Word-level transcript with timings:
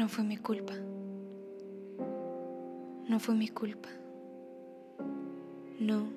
No 0.00 0.08
fue 0.08 0.24
mi 0.24 0.38
culpa. 0.38 0.72
No 3.06 3.20
fue 3.20 3.34
mi 3.34 3.48
culpa. 3.48 3.90
No 5.78 6.08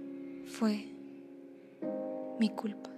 fue 0.45 0.85
mi 2.39 2.49
culpa. 2.51 2.89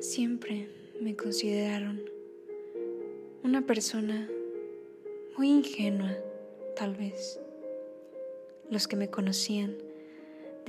Siempre 0.00 0.68
me 1.00 1.16
consideraron 1.16 2.02
una 3.44 3.62
persona 3.62 4.28
muy 5.38 5.48
ingenua, 5.48 6.14
tal 6.76 6.94
vez. 6.96 7.40
Los 8.70 8.86
que 8.86 8.96
me 8.96 9.08
conocían 9.08 9.87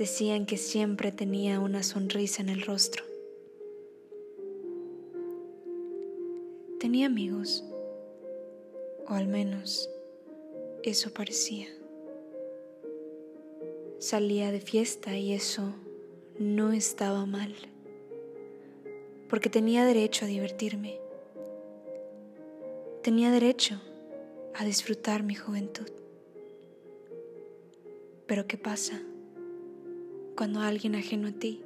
decían 0.00 0.46
que 0.46 0.56
siempre 0.56 1.12
tenía 1.12 1.60
una 1.60 1.82
sonrisa 1.82 2.40
en 2.40 2.48
el 2.48 2.62
rostro. 2.62 3.04
Tenía 6.78 7.04
amigos, 7.04 7.62
o 9.06 9.12
al 9.12 9.28
menos 9.28 9.90
eso 10.84 11.12
parecía. 11.12 11.66
Salía 13.98 14.50
de 14.50 14.62
fiesta 14.62 15.18
y 15.18 15.34
eso 15.34 15.74
no 16.38 16.72
estaba 16.72 17.26
mal, 17.26 17.54
porque 19.28 19.50
tenía 19.50 19.84
derecho 19.84 20.24
a 20.24 20.28
divertirme. 20.28 20.98
Tenía 23.02 23.30
derecho 23.30 23.78
a 24.54 24.64
disfrutar 24.64 25.24
mi 25.24 25.34
juventud. 25.34 25.90
Pero 28.26 28.46
¿qué 28.46 28.56
pasa 28.56 29.02
cuando 30.40 30.60
alguien 30.60 30.94
ajeno 30.94 31.28
a 31.28 31.32
ti 31.32 31.62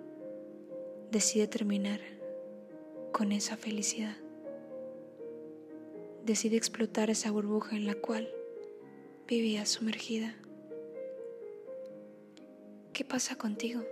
decide 1.12 1.46
terminar 1.46 2.00
con 3.12 3.30
esa 3.30 3.56
felicidad? 3.56 4.16
decide 6.24 6.56
explotar 6.56 7.08
esa 7.08 7.30
burbuja 7.30 7.76
en 7.76 7.86
la 7.86 7.94
cual 7.94 8.28
vivía 9.28 9.64
sumergida. 9.64 10.34
¿Qué 12.92 13.04
pasa 13.04 13.36
contigo? 13.36 13.84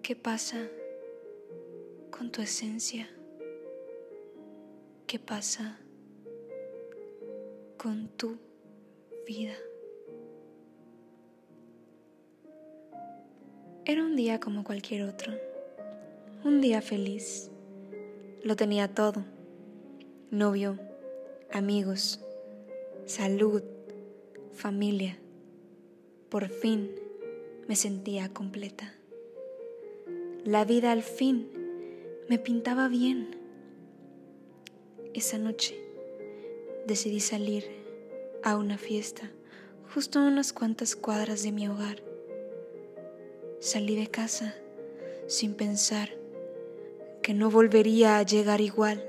¿Qué 0.00 0.14
pasa 0.14 0.68
con 2.16 2.30
tu 2.30 2.40
esencia? 2.40 3.10
¿Qué 5.08 5.18
pasa 5.18 5.80
con 7.78 8.10
tu 8.16 8.38
vida? 9.26 9.56
Era 13.88 14.02
un 14.02 14.16
día 14.16 14.40
como 14.40 14.64
cualquier 14.64 15.04
otro, 15.04 15.32
un 16.42 16.60
día 16.60 16.82
feliz. 16.82 17.52
Lo 18.42 18.56
tenía 18.56 18.92
todo 18.92 19.24
novio, 20.32 20.76
amigos, 21.52 22.18
salud, 23.04 23.62
familia. 24.52 25.20
Por 26.30 26.48
fin 26.48 26.90
me 27.68 27.76
sentía 27.76 28.28
completa. 28.28 28.92
La 30.44 30.64
vida 30.64 30.90
al 30.90 31.04
fin 31.04 31.48
me 32.28 32.40
pintaba 32.40 32.88
bien. 32.88 33.36
Esa 35.14 35.38
noche 35.38 35.80
decidí 36.88 37.20
salir 37.20 37.64
a 38.42 38.56
una 38.56 38.78
fiesta 38.78 39.30
justo 39.94 40.18
a 40.18 40.26
unas 40.26 40.52
cuantas 40.52 40.96
cuadras 40.96 41.44
de 41.44 41.52
mi 41.52 41.68
hogar. 41.68 42.05
Salí 43.66 43.96
de 43.96 44.06
casa 44.06 44.54
sin 45.26 45.54
pensar 45.54 46.10
que 47.20 47.34
no 47.34 47.50
volvería 47.50 48.18
a 48.18 48.22
llegar 48.22 48.60
igual 48.60 49.02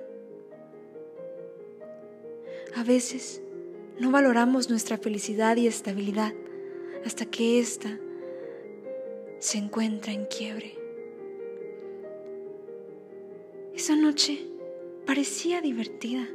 a 2.76 2.84
veces 2.84 3.40
no 4.00 4.10
valoramos 4.10 4.72
nuestra 4.72 4.98
felicidad 4.98 5.58
y 5.58 5.68
estabilidad 5.68 6.34
hasta 7.06 7.28
que 7.28 7.60
ésta 7.60 8.00
se 9.38 9.60
encuentra 9.60 10.12
en 10.12 10.26
quiebre. 10.26 10.74
Esa 13.76 13.96
noche 13.96 14.48
parecía 15.06 15.62
divertida. 15.62 16.28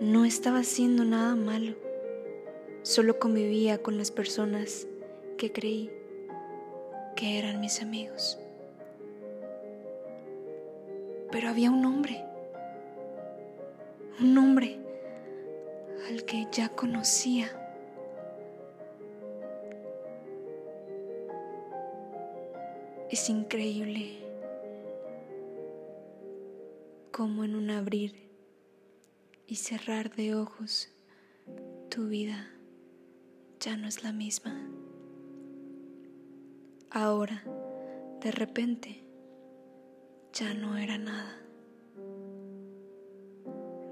No 0.00 0.24
estaba 0.24 0.58
haciendo 0.58 1.04
nada 1.04 1.34
malo. 1.34 1.74
Solo 2.82 3.18
convivía 3.18 3.82
con 3.82 3.98
las 3.98 4.12
personas 4.12 4.86
que 5.36 5.50
creí 5.50 5.90
que 7.14 7.38
eran 7.38 7.60
mis 7.60 7.82
amigos. 7.82 8.38
Pero 11.30 11.48
había 11.48 11.70
un 11.70 11.84
hombre. 11.84 12.24
Un 14.20 14.38
hombre 14.38 14.78
al 16.08 16.24
que 16.24 16.46
ya 16.52 16.68
conocía. 16.68 17.48
Es 23.10 23.28
increíble 23.28 24.18
como 27.12 27.44
en 27.44 27.54
un 27.54 27.70
abrir 27.70 28.28
y 29.46 29.56
cerrar 29.56 30.14
de 30.16 30.34
ojos 30.34 30.90
tu 31.88 32.08
vida 32.08 32.50
ya 33.60 33.76
no 33.76 33.86
es 33.86 34.02
la 34.02 34.12
misma. 34.12 34.63
Ahora, 36.96 37.42
de 38.22 38.30
repente, 38.30 39.02
ya 40.32 40.54
no 40.54 40.76
era 40.76 40.96
nada. 40.96 41.36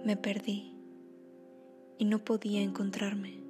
Me 0.05 0.17
perdí 0.17 0.77
y 1.99 2.05
no 2.05 2.21
podía 2.21 2.63
encontrarme. 2.63 3.41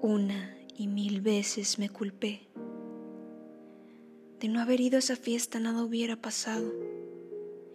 Una 0.00 0.56
y 0.78 0.86
mil 0.86 1.20
veces 1.20 1.78
me 1.78 1.90
culpé. 1.90 2.48
De 4.40 4.48
no 4.48 4.62
haber 4.62 4.80
ido 4.80 4.96
a 4.96 5.00
esa 5.00 5.16
fiesta 5.16 5.60
nada 5.60 5.84
hubiera 5.84 6.16
pasado. 6.16 6.72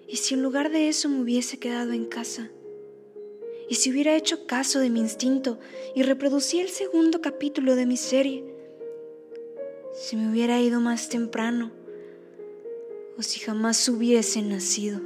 Y 0.07 0.15
si 0.15 0.33
en 0.33 0.41
lugar 0.41 0.71
de 0.71 0.89
eso 0.89 1.07
me 1.07 1.21
hubiese 1.21 1.59
quedado 1.59 1.93
en 1.93 2.05
casa, 2.05 2.49
y 3.69 3.75
si 3.75 3.91
hubiera 3.91 4.15
hecho 4.15 4.47
caso 4.47 4.79
de 4.79 4.89
mi 4.89 5.01
instinto 5.01 5.59
y 5.93 6.01
reproducía 6.01 6.63
el 6.63 6.69
segundo 6.69 7.21
capítulo 7.21 7.75
de 7.75 7.85
mi 7.85 7.95
serie, 7.95 8.57
si 9.99 10.15
me 10.15 10.31
hubiera 10.31 10.59
ido 10.61 10.79
más 10.79 11.09
temprano, 11.09 11.71
o 13.17 13.21
si 13.21 13.39
jamás 13.39 13.87
hubiese 13.89 14.41
nacido 14.41 15.01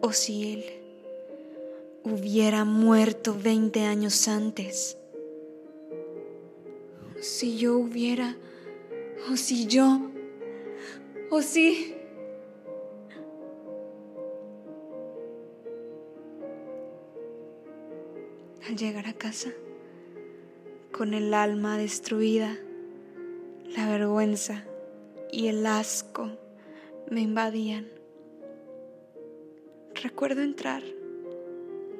o 0.00 0.12
si 0.12 0.52
él 0.54 0.64
hubiera 2.02 2.64
muerto 2.64 3.34
veinte 3.34 3.82
años 3.82 4.26
antes, 4.28 4.96
o 7.18 7.22
si 7.22 7.58
yo 7.58 7.76
hubiera, 7.76 8.36
o 9.30 9.36
si 9.36 9.66
yo, 9.66 10.00
o 11.30 11.42
si... 11.42 11.94
Al 18.66 18.76
llegar 18.76 19.06
a 19.06 19.14
casa, 19.14 19.50
con 20.98 21.14
el 21.14 21.32
alma 21.32 21.78
destruida, 21.78 22.58
la 23.76 23.88
vergüenza 23.88 24.64
y 25.30 25.46
el 25.46 25.64
asco 25.64 26.28
me 27.08 27.20
invadían. 27.20 27.86
Recuerdo 30.02 30.42
entrar 30.42 30.82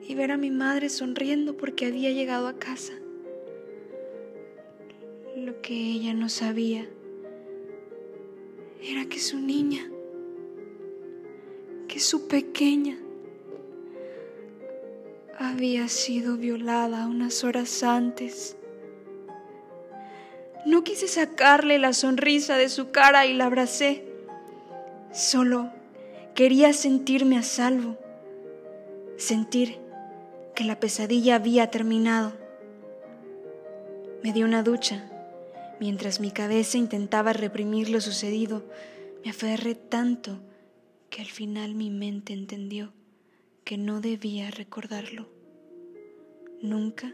y 0.02 0.16
ver 0.16 0.32
a 0.32 0.36
mi 0.36 0.50
madre 0.50 0.88
sonriendo 0.88 1.56
porque 1.56 1.86
había 1.86 2.10
llegado 2.10 2.48
a 2.48 2.58
casa. 2.58 2.92
Lo 5.36 5.62
que 5.62 5.74
ella 5.74 6.12
no 6.12 6.28
sabía 6.28 6.88
era 8.82 9.08
que 9.08 9.20
su 9.20 9.38
niña, 9.38 9.88
que 11.86 12.00
su 12.00 12.26
pequeña, 12.26 12.98
había 15.38 15.86
sido 15.86 16.36
violada 16.36 17.06
unas 17.06 17.44
horas 17.44 17.84
antes. 17.84 18.57
No 20.68 20.84
quise 20.84 21.08
sacarle 21.08 21.78
la 21.78 21.92
sonrisa 21.92 22.56
de 22.56 22.68
su 22.68 22.90
cara 22.90 23.26
y 23.26 23.32
la 23.32 23.46
abracé. 23.46 24.04
Solo 25.12 25.72
Quería 26.38 26.72
sentirme 26.72 27.36
a 27.36 27.42
salvo, 27.42 27.98
sentir 29.16 29.76
que 30.54 30.62
la 30.62 30.78
pesadilla 30.78 31.34
había 31.34 31.68
terminado. 31.72 32.32
Me 34.22 34.32
di 34.32 34.44
una 34.44 34.62
ducha. 34.62 35.10
Mientras 35.80 36.20
mi 36.20 36.30
cabeza 36.30 36.78
intentaba 36.78 37.32
reprimir 37.32 37.90
lo 37.90 38.00
sucedido, 38.00 38.62
me 39.24 39.32
aferré 39.32 39.74
tanto 39.74 40.38
que 41.10 41.22
al 41.22 41.26
final 41.26 41.74
mi 41.74 41.90
mente 41.90 42.34
entendió 42.34 42.92
que 43.64 43.76
no 43.76 44.00
debía 44.00 44.52
recordarlo. 44.52 45.28
Nunca 46.62 47.12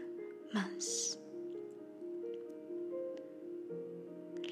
más. 0.53 1.19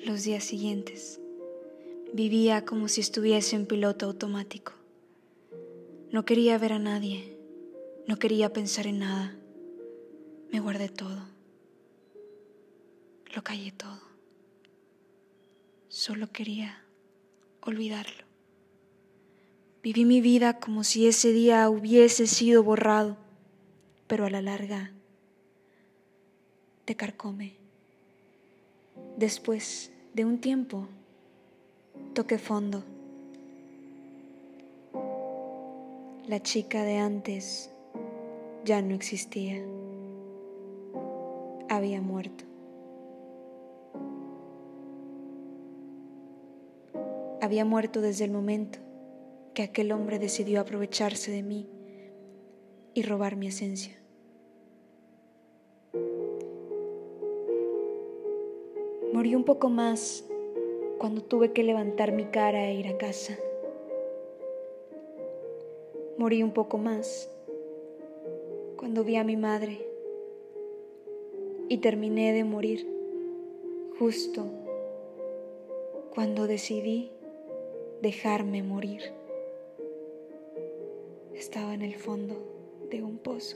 Los 0.06 0.26
días 0.26 0.44
siguientes 0.44 1.22
vivía 2.12 2.66
como 2.66 2.90
si 2.90 3.00
estuviese 3.00 3.56
en 3.56 3.66
piloto 3.66 4.06
automático. 4.08 4.74
No 6.12 6.26
quería 6.26 6.58
ver 6.58 6.74
a 6.74 6.80
nadie, 6.80 7.38
no 8.06 8.20
quería 8.20 8.52
pensar 8.52 8.86
en 8.86 9.00
nada. 9.00 9.34
Me 10.52 10.60
guardé 10.60 10.90
todo. 10.90 11.26
Lo 13.34 13.46
callé 13.46 13.72
todo. 13.72 14.02
Solo 15.88 16.34
quería 16.34 16.84
olvidarlo. 17.62 18.26
Viví 19.84 20.04
mi 20.04 20.20
vida 20.20 20.60
como 20.60 20.84
si 20.84 21.08
ese 21.08 21.32
día 21.32 21.70
hubiese 21.70 22.28
sido 22.28 22.62
borrado, 22.62 23.16
pero 24.08 24.26
a 24.26 24.30
la 24.30 24.42
larga 24.42 24.92
te 26.84 26.98
carcome. 26.98 27.56
Después 29.18 29.93
de 30.14 30.26
un 30.26 30.40
tiempo, 30.40 30.88
toqué 32.14 32.38
fondo. 32.38 32.84
La 36.28 36.40
chica 36.42 36.84
de 36.84 36.98
antes 36.98 37.72
ya 38.64 38.82
no 38.84 38.94
existía. 38.94 39.60
Había 41.68 42.00
muerto. 42.02 42.44
Había 47.42 47.66
muerto 47.66 48.00
desde 48.00 48.26
el 48.26 48.32
momento 48.32 48.80
que 49.56 49.64
aquel 49.64 49.92
hombre 49.92 50.20
decidió 50.20 50.62
aprovecharse 50.62 51.32
de 51.32 51.42
mí 51.42 51.68
y 52.94 53.02
robar 53.02 53.36
mi 53.36 53.48
esencia. 53.48 54.03
Morí 59.24 59.36
un 59.36 59.46
poco 59.46 59.70
más 59.70 60.26
cuando 60.98 61.24
tuve 61.24 61.54
que 61.54 61.64
levantar 61.64 62.12
mi 62.12 62.26
cara 62.26 62.68
e 62.68 62.74
ir 62.74 62.90
a 62.90 62.98
casa. 62.98 63.40
Morí 66.18 66.44
un 66.44 66.52
poco 66.52 66.78
más 66.78 67.32
cuando 68.76 69.06
vi 69.06 69.16
a 69.16 69.24
mi 69.24 69.38
madre 69.38 69.88
y 71.70 71.78
terminé 71.78 72.34
de 72.34 72.44
morir 72.44 72.86
justo 73.98 74.44
cuando 76.14 76.46
decidí 76.46 77.10
dejarme 78.02 78.62
morir. 78.62 79.04
Estaba 81.34 81.74
en 81.74 81.82
el 81.82 81.96
fondo 81.96 82.36
de 82.90 83.02
un 83.02 83.18
pozo. 83.20 83.56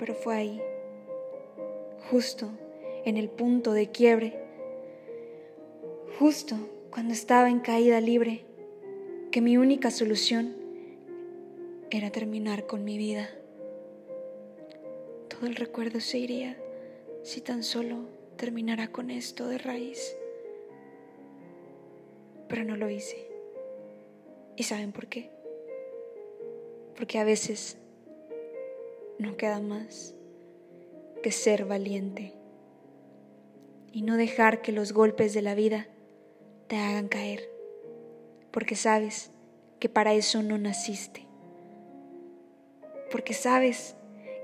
Pero 0.00 0.14
fue 0.14 0.34
ahí, 0.34 0.60
justo 2.10 2.50
en 3.04 3.16
el 3.16 3.28
punto 3.28 3.72
de 3.72 3.90
quiebre, 3.90 4.34
justo 6.18 6.56
cuando 6.90 7.14
estaba 7.14 7.48
en 7.48 7.60
caída 7.60 8.00
libre, 8.00 8.44
que 9.30 9.40
mi 9.40 9.56
única 9.56 9.92
solución 9.92 10.56
era 11.88 12.10
terminar 12.10 12.66
con 12.66 12.84
mi 12.84 12.98
vida. 12.98 13.30
Todo 15.28 15.46
el 15.46 15.54
recuerdo 15.54 16.00
se 16.00 16.18
iría 16.18 16.56
si 17.22 17.40
tan 17.40 17.62
solo 17.62 18.08
terminara 18.36 18.88
con 18.88 19.10
esto 19.10 19.46
de 19.46 19.58
raíz. 19.58 20.16
Pero 22.48 22.64
no 22.64 22.76
lo 22.76 22.90
hice. 22.90 23.28
¿Y 24.56 24.64
saben 24.64 24.90
por 24.90 25.06
qué? 25.06 25.30
Porque 26.96 27.20
a 27.20 27.24
veces 27.24 27.76
no 29.18 29.36
queda 29.36 29.60
más 29.60 30.16
que 31.20 31.32
ser 31.32 31.64
valiente 31.64 32.34
y 33.92 34.02
no 34.02 34.16
dejar 34.16 34.62
que 34.62 34.72
los 34.72 34.92
golpes 34.92 35.34
de 35.34 35.42
la 35.42 35.54
vida 35.54 35.88
te 36.68 36.76
hagan 36.76 37.08
caer, 37.08 37.48
porque 38.50 38.76
sabes 38.76 39.30
que 39.78 39.88
para 39.88 40.14
eso 40.14 40.42
no 40.42 40.58
naciste, 40.58 41.26
porque 43.10 43.34
sabes 43.34 43.96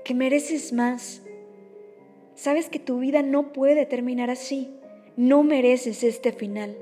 que 0.03 0.13
mereces 0.13 0.73
más, 0.73 1.21
sabes 2.35 2.69
que 2.69 2.79
tu 2.79 2.99
vida 2.99 3.21
no 3.21 3.53
puede 3.53 3.85
terminar 3.85 4.29
así, 4.29 4.73
no 5.15 5.43
mereces 5.43 6.03
este 6.03 6.31
final, 6.31 6.77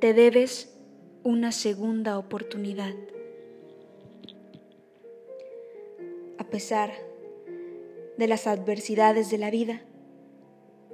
te 0.00 0.14
debes 0.14 0.72
una 1.24 1.50
segunda 1.50 2.18
oportunidad. 2.18 2.94
A 6.38 6.44
pesar 6.44 6.92
de 8.16 8.28
las 8.28 8.46
adversidades 8.46 9.30
de 9.30 9.38
la 9.38 9.50
vida, 9.50 9.82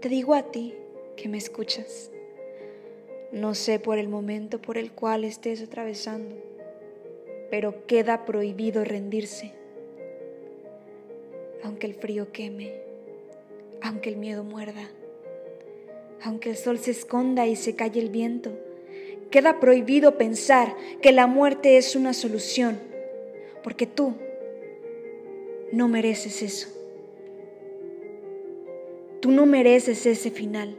te 0.01 0.09
digo 0.09 0.35
a 0.35 0.51
ti 0.51 0.75
que 1.17 1.29
me 1.29 1.39
escuchas. 1.39 2.11
No 3.31 3.55
sé 3.55 3.79
por 3.79 3.99
el 3.99 4.09
momento 4.09 4.61
por 4.61 4.77
el 4.77 4.93
cual 4.93 5.25
estés 5.25 5.63
atravesando, 5.63 6.35
pero 7.51 7.87
queda 7.87 8.25
prohibido 8.25 8.85
rendirse. 8.85 9.53
Aunque 11.63 11.87
el 11.87 11.95
frío 11.95 12.33
queme, 12.33 12.73
aunque 13.81 14.11
el 14.11 14.17
miedo 14.17 14.43
muerda, 14.43 14.91
aunque 16.23 16.51
el 16.51 16.57
sol 16.57 16.79
se 16.79 16.91
esconda 16.91 17.47
y 17.47 17.57
se 17.57 17.77
calle 17.77 18.01
el 18.01 18.11
viento, 18.11 18.51
queda 19.31 19.61
prohibido 19.61 20.19
pensar 20.19 20.77
que 21.01 21.13
la 21.13 21.27
muerte 21.27 21.79
es 21.79 21.95
una 21.97 22.13
solución, 22.13 22.79
porque 23.63 23.87
tú 23.87 24.15
no 25.73 25.89
mereces 25.89 26.43
eso. 26.43 26.82
Tú 29.23 29.31
no 29.31 29.47
mereces 29.47 30.05
ese 30.05 30.33
final. 30.33 30.77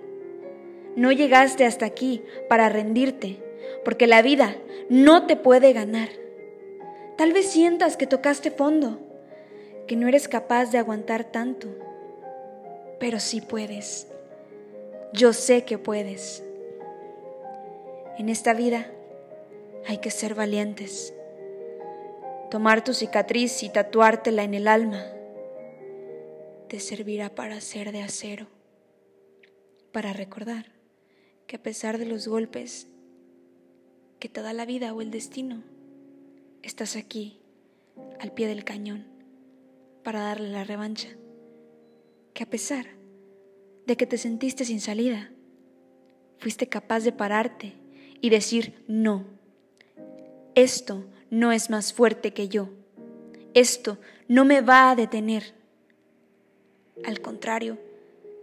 No 0.98 1.14
llegaste 1.14 1.66
hasta 1.66 1.86
aquí 1.86 2.22
para 2.50 2.68
rendirte, 2.68 3.42
porque 3.86 4.06
la 4.06 4.22
vida 4.22 4.58
no 4.90 5.28
te 5.28 5.38
puede 5.38 5.72
ganar. 5.72 6.10
Tal 7.16 7.32
vez 7.32 7.50
sientas 7.50 7.96
que 7.96 8.06
tocaste 8.06 8.52
fondo, 8.52 9.00
que 9.88 9.96
no 9.96 10.10
eres 10.10 10.28
capaz 10.28 10.72
de 10.72 10.78
aguantar 10.78 11.24
tanto, 11.24 11.70
pero 13.00 13.22
sí 13.22 13.40
puedes. 13.40 14.10
Yo 15.14 15.32
sé 15.32 15.64
que 15.64 15.78
puedes. 15.78 16.44
En 18.18 18.28
esta 18.28 18.54
vida 18.54 18.92
hay 19.88 20.00
que 20.00 20.12
ser 20.12 20.36
valientes. 20.36 21.14
Tomar 22.52 22.84
tu 22.84 22.94
cicatriz 22.94 23.64
y 23.64 23.70
tatuártela 23.70 24.44
en 24.44 24.54
el 24.54 24.68
alma 24.68 25.06
te 26.74 26.80
servirá 26.80 27.36
para 27.36 27.62
ser 27.62 27.92
de 27.92 28.02
acero, 28.02 28.48
para 29.92 30.12
recordar 30.12 30.72
que 31.46 31.58
a 31.58 31.62
pesar 31.62 32.00
de 32.00 32.08
los 32.08 32.28
golpes 32.28 32.88
que 34.18 34.28
te 34.28 34.42
da 34.42 34.54
la 34.54 34.66
vida 34.66 34.92
o 34.92 35.02
el 35.02 35.12
destino, 35.12 35.62
estás 36.64 36.96
aquí, 36.96 37.40
al 38.20 38.32
pie 38.32 38.48
del 38.48 38.64
cañón, 38.64 39.06
para 40.04 40.22
darle 40.22 40.50
la 40.50 40.64
revancha. 40.64 41.10
Que 42.34 42.42
a 42.42 42.50
pesar 42.50 42.88
de 43.86 43.96
que 43.96 44.08
te 44.08 44.18
sentiste 44.18 44.66
sin 44.66 44.82
salida, 44.82 45.32
fuiste 46.40 46.70
capaz 46.70 47.02
de 47.02 47.12
pararte 47.12 47.74
y 48.20 48.32
decir 48.32 48.84
no. 48.88 49.28
Esto 50.56 51.06
no 51.30 51.52
es 51.52 51.70
más 51.70 51.94
fuerte 51.94 52.34
que 52.34 52.50
yo. 52.50 52.70
Esto 53.54 54.00
no 54.28 54.44
me 54.44 54.62
va 54.62 54.90
a 54.90 54.96
detener. 54.96 55.62
Al 57.04 57.22
contrario, 57.22 57.78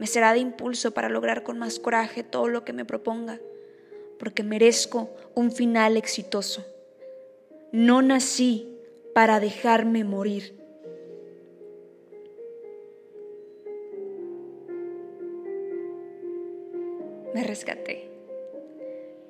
me 0.00 0.06
será 0.06 0.32
de 0.32 0.40
impulso 0.40 0.92
para 0.92 1.08
lograr 1.08 1.42
con 1.42 1.58
más 1.58 1.78
coraje 1.78 2.22
todo 2.22 2.48
lo 2.48 2.64
que 2.64 2.72
me 2.72 2.84
proponga, 2.84 3.38
porque 4.18 4.42
merezco 4.42 5.10
un 5.34 5.52
final 5.52 5.96
exitoso. 5.96 6.64
No 7.70 8.02
nací 8.02 8.76
para 9.14 9.40
dejarme 9.40 10.04
morir. 10.04 10.58
Me 17.34 17.44
rescaté. 17.44 18.10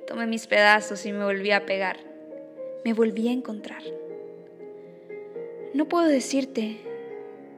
Tomé 0.07 0.27
mis 0.27 0.47
pedazos 0.47 1.05
y 1.05 1.13
me 1.13 1.25
volví 1.25 1.51
a 1.51 1.67
pegar. 1.67 1.99
Me 2.85 2.95
volví 2.95 3.29
a 3.29 3.33
encontrar. 3.33 3.83
No 5.75 5.89
puedo 5.89 6.07
decirte 6.07 6.79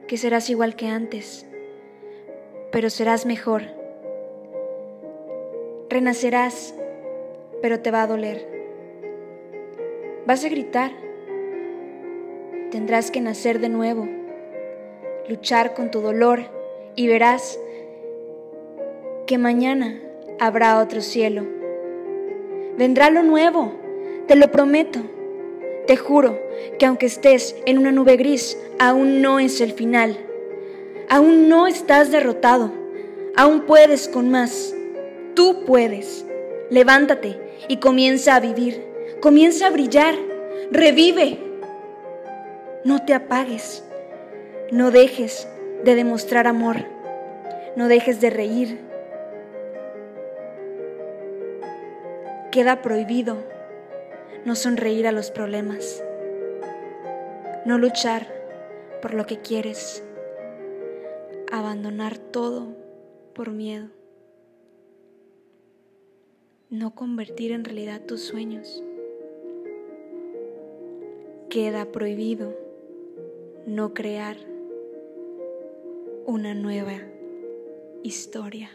que 0.07 0.17
serás 0.17 0.49
igual 0.49 0.75
que 0.75 0.87
antes 0.87 1.47
pero 2.73 2.89
serás 2.89 3.27
mejor. 3.27 3.61
Renacerás, 5.89 6.73
pero 7.61 7.81
te 7.81 7.91
va 7.91 8.01
a 8.01 8.07
doler. 8.07 8.47
Vas 10.25 10.43
a 10.43 10.49
gritar. 10.49 10.91
Tendrás 12.71 13.11
que 13.11 13.21
nacer 13.21 13.59
de 13.59 13.69
nuevo, 13.69 14.07
luchar 15.29 15.75
con 15.75 15.91
tu 15.91 16.01
dolor 16.01 16.45
y 16.95 17.07
verás 17.07 17.59
que 19.27 19.37
mañana 19.37 20.01
habrá 20.39 20.79
otro 20.79 21.01
cielo. 21.01 21.45
Vendrá 22.75 23.11
lo 23.11 23.21
nuevo, 23.21 23.71
te 24.25 24.35
lo 24.35 24.49
prometo. 24.49 24.99
Te 25.85 25.95
juro 25.95 26.39
que 26.79 26.87
aunque 26.87 27.05
estés 27.05 27.55
en 27.67 27.77
una 27.77 27.91
nube 27.91 28.17
gris, 28.17 28.57
aún 28.79 29.21
no 29.21 29.39
es 29.39 29.61
el 29.61 29.73
final. 29.73 30.17
Aún 31.13 31.47
no 31.47 31.67
estás 31.67 32.09
derrotado, 32.09 32.71
Aún 33.35 33.67
puedes 33.67 34.07
con 34.07 34.31
más. 34.31 34.73
Tú 35.35 35.63
puedes. 35.63 36.25
Levántate 36.71 37.39
y 37.67 37.77
comienza 37.77 38.35
a 38.35 38.39
vivir. 38.39 38.83
Comienza 39.21 39.67
a 39.67 39.69
brillar. 39.69 40.15
Revive. 40.71 41.37
No 42.83 43.05
te 43.05 43.13
apagues. 43.13 43.83
No 44.71 44.89
dejes 44.89 45.47
de 45.83 45.93
demostrar 45.93 46.47
amor. 46.47 46.77
No 47.75 47.87
dejes 47.87 48.19
de 48.19 48.31
reír. 48.31 48.79
Queda 52.51 52.81
prohibido 52.81 53.37
no 54.45 54.55
sonreír 54.55 55.05
a 55.05 55.11
los 55.11 55.29
problemas. 55.29 56.03
No 57.65 57.77
luchar 57.77 58.25
por 58.99 59.13
lo 59.13 59.27
que 59.27 59.41
quieres. 59.41 60.03
Abandonar 61.53 62.17
todo 62.17 62.75
por 63.35 63.51
miedo. 63.51 63.89
No 66.71 66.95
convertir 66.95 67.51
en 67.51 67.63
realidad 67.63 68.01
tus 68.07 68.21
sueños. 68.21 68.83
Queda 71.51 71.91
prohibido 71.91 72.57
no 73.67 73.93
crear 73.93 74.37
una 76.25 76.55
nueva 76.55 76.95
historia. 78.01 78.71